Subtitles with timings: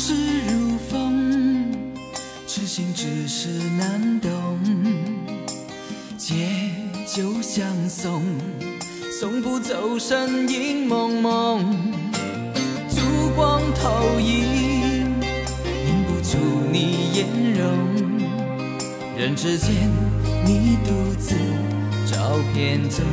[0.00, 0.14] 逝
[0.46, 1.72] 如风，
[2.46, 4.30] 痴心只是难懂。
[6.16, 6.36] 借
[7.04, 8.22] 酒相送，
[9.18, 11.74] 送不走身影蒙蒙。
[12.88, 13.00] 烛
[13.34, 15.16] 光投影，
[15.88, 16.38] 映不出
[16.70, 17.26] 你颜
[17.58, 17.66] 容。
[19.16, 19.74] 人之间，
[20.44, 21.34] 你独自
[22.06, 23.04] 照片中。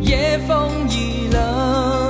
[0.00, 2.05] 夜风已冷，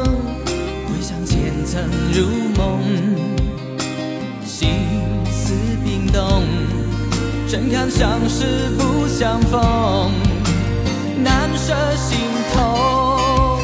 [9.19, 10.13] 相逢？
[11.25, 12.19] 难舍心
[12.53, 13.59] 头，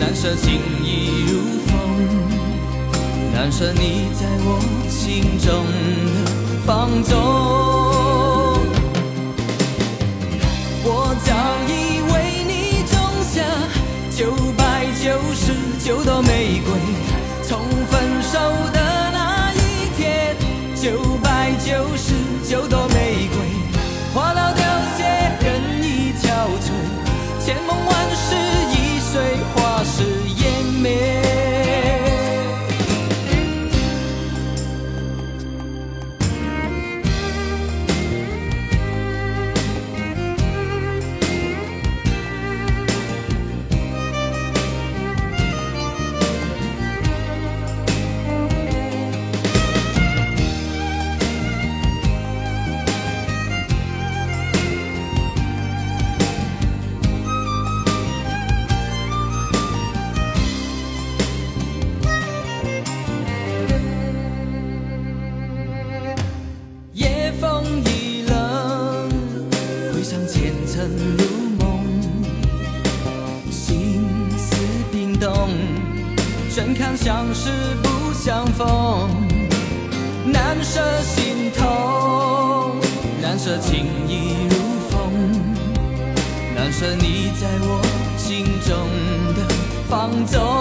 [0.00, 1.72] 难舍情意如风，
[3.32, 5.64] 难舍你在我心中
[6.24, 6.30] 的
[6.66, 7.16] 放纵。
[10.82, 11.30] 我早
[11.68, 11.70] 已
[12.12, 12.14] 为
[12.48, 13.38] 你种下
[14.10, 16.74] 九百九十九朵玫瑰，
[17.44, 18.36] 从分手
[18.72, 18.78] 的
[19.12, 19.56] 那一
[19.96, 20.34] 天，
[20.74, 22.14] 九百九十
[22.50, 22.97] 九朵玫，
[76.68, 77.48] 眼看相识
[77.82, 79.08] 不相逢？
[80.26, 82.76] 难舍心痛，
[83.22, 84.56] 难舍情意如
[84.90, 85.10] 风，
[86.54, 87.80] 难舍你在我
[88.18, 88.76] 心中
[89.34, 89.48] 的
[89.88, 90.57] 放纵。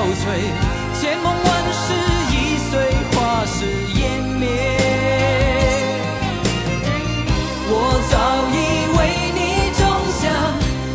[0.00, 0.24] 憔悴，
[0.98, 1.92] 千梦万世
[2.32, 2.34] 已
[2.70, 2.72] 随
[3.12, 3.98] 花事湮
[4.38, 4.48] 灭。
[7.68, 7.72] 我
[8.10, 8.14] 早
[8.48, 8.56] 已
[8.96, 8.98] 为
[9.36, 9.38] 你
[9.76, 9.80] 种
[10.16, 10.22] 下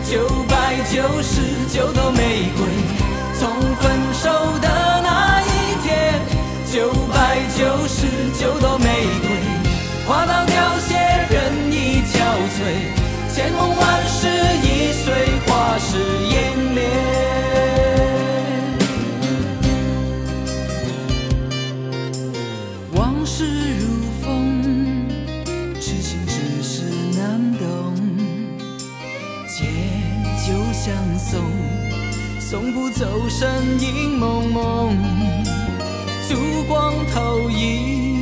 [0.09, 0.11] 九
[0.49, 0.53] 百
[0.89, 1.33] 九十
[1.71, 2.59] 九朵玫瑰，
[3.39, 3.43] 从
[3.75, 3.83] 分
[23.25, 23.43] 往事
[23.79, 23.87] 如
[24.21, 24.61] 风，
[25.81, 26.83] 痴心只是
[27.17, 27.95] 难懂。
[29.47, 29.65] 借
[30.45, 31.41] 酒相送，
[32.39, 33.49] 送不走身
[33.79, 34.95] 影蒙蒙。
[36.29, 36.35] 烛
[36.67, 38.14] 光投影，